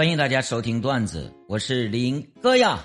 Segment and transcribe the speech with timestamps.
[0.00, 2.78] 欢迎大家收听段子，我是林哥呀。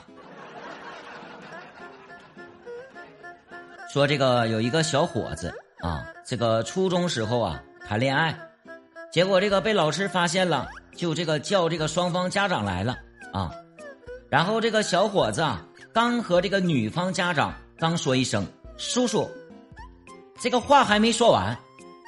[3.89, 5.47] 说这个有一个小伙子
[5.79, 8.37] 啊，这个初中时候啊谈恋爱，
[9.13, 12.97] 结果这个被老师发现了，就这个叫这个双方家长来了
[13.31, 13.49] 啊，
[14.29, 18.45] 然后这个小伙子啊刚和这个女方家长刚说一声
[18.75, 19.25] 叔叔，
[20.37, 21.57] 这个话还没说完，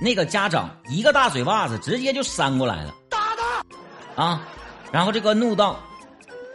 [0.02, 4.46] 那个家长一个大嘴巴子直接就扇过来了，打他啊！
[4.92, 5.80] 然后这个怒道：“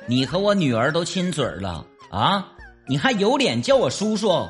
[0.06, 2.48] 你和我女儿都亲嘴了啊，
[2.86, 4.48] 你还有脸叫我叔叔？”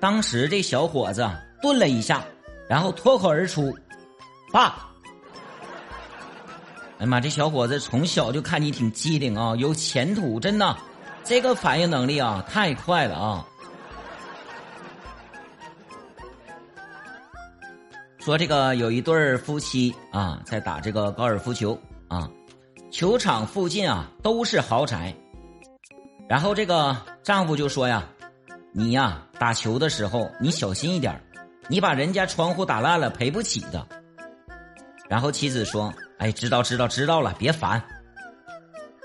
[0.00, 1.28] 当时这小伙子
[1.62, 2.24] 顿了一下，
[2.68, 3.76] 然后脱口而出
[4.52, 4.88] ：“爸！”
[6.98, 10.76] 哎呀妈，这小伙子从小就看你挺机灵啊，有前途，真的，
[11.24, 13.46] 这个反应能力啊太快了啊！
[18.18, 22.28] 说这个有一对夫妻啊，在打这个高尔夫球啊。
[22.90, 25.14] 球场附近啊都是豪宅，
[26.28, 28.04] 然后这个丈夫就说呀
[28.74, 31.18] ：“你呀打球的时候你小心一点，
[31.68, 33.86] 你把人家窗户打烂了赔不起的。”
[35.08, 37.80] 然后妻子说：“哎，知道知道知道了，别烦。”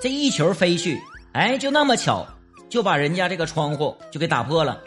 [0.02, 0.99] 这一球飞去，
[1.33, 2.25] 哎，就那么巧，
[2.67, 4.81] 就把人家这个窗户就给打破了。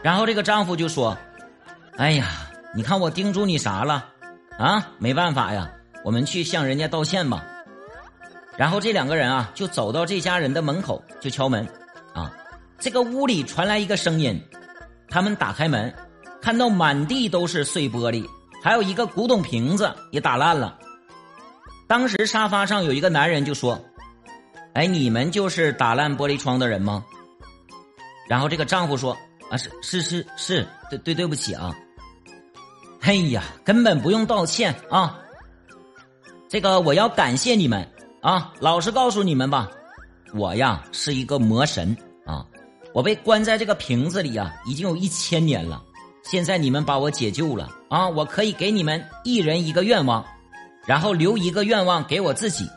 [0.00, 1.16] 然后这个丈夫就说
[1.98, 2.26] ：“哎呀，
[2.72, 4.06] 你看我叮嘱你啥了？
[4.58, 5.68] 啊，没办法呀。”
[6.04, 7.44] 我们去向人家道歉吧。
[8.56, 11.66] 然后这两个人啊，就走到这家人的门口，就敲门。
[12.12, 12.32] 啊，
[12.78, 14.40] 这个屋里传来一个声音，
[15.08, 15.92] 他们打开门，
[16.40, 18.24] 看到满地都是碎玻璃，
[18.62, 20.78] 还有一个古董瓶子也打烂了。
[21.88, 23.82] 当时沙发上有一个男人就说
[24.74, 27.04] ：“哎，你们就是打烂玻璃窗的人吗？”
[28.28, 29.16] 然后这个丈夫说
[29.50, 31.74] ：“啊，是是是是，对对对不起啊。”
[33.02, 35.18] 哎呀，根本不用道歉啊。
[36.48, 37.86] 这个我要感谢你们
[38.20, 38.52] 啊！
[38.60, 39.68] 老实告诉你们吧，
[40.34, 42.46] 我呀是一个魔神啊！
[42.92, 45.82] 我被关在这个瓶子里啊，已经有一千年了。
[46.22, 48.08] 现在你们把我解救了啊！
[48.08, 50.24] 我可以给你们一人一个愿望，
[50.86, 52.68] 然后留一个愿望给我自己。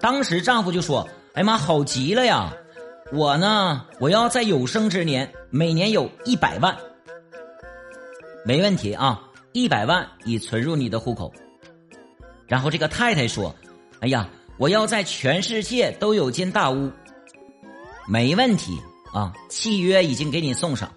[0.00, 2.52] 当时丈夫就说：“哎呀妈，好极了呀！
[3.12, 6.74] 我呢，我要在有生之年每年有一百万，
[8.44, 9.22] 没问题啊！
[9.52, 11.32] 一百万已存入你的户口。”
[12.48, 13.54] 然后这个太太说
[14.00, 16.90] ：“哎呀，我要在全世界都有间大屋，
[18.08, 18.80] 没问题
[19.12, 20.90] 啊，契约已经给你送上。”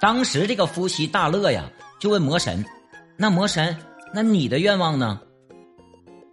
[0.00, 1.68] 当时这个夫妻大乐呀，
[1.98, 2.64] 就问魔神
[3.18, 3.76] ：“那魔神，
[4.14, 5.20] 那你的愿望呢？”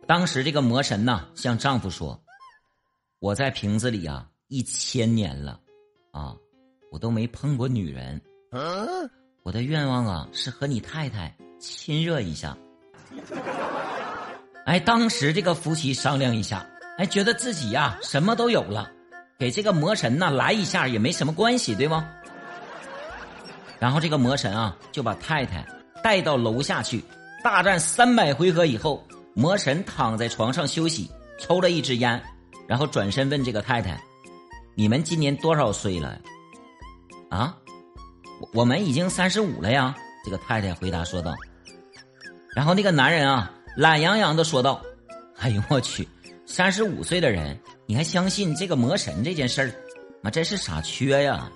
[0.06, 2.22] 当时这个魔神呐，向丈夫说
[3.19, 5.59] ：“我在瓶子里啊，一千年了，
[6.12, 6.35] 啊，
[6.91, 8.22] 我都没碰过女人，
[9.41, 12.56] 我的愿望啊，是和你太太亲热一下。”
[14.66, 16.66] 哎，当时这个夫妻商量一下，
[16.97, 18.90] 哎，觉得自己呀什么都有了，
[19.38, 22.09] 给这个魔神呐来一下也没什么关系，对吗？
[23.79, 25.66] 然后这个魔神啊就把太太
[26.01, 27.03] 带到楼下去，
[27.44, 32.22] 大战三百回合以后，魔神躺在床上休息，抽了一支烟，
[32.68, 34.00] 然后转身问这个太太
[34.75, 36.18] ：“你们今年多少岁了？”
[37.30, 37.53] 啊，
[38.40, 39.94] 我我们已经三十五了呀。
[40.24, 41.34] 这个太太回答说道。
[42.55, 44.81] 然后那个男人啊，懒洋洋的说道
[45.39, 46.07] ：“哎呦我去，
[46.45, 49.71] 三十五岁的人，你还相信这个魔神这件事儿？
[50.21, 51.51] 那真是傻缺呀！”